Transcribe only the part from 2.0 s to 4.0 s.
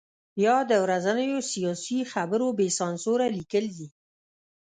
خبرو بې سانسوره لیکل دي.